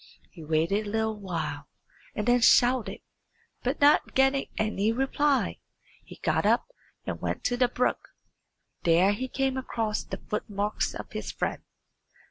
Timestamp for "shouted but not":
2.41-4.15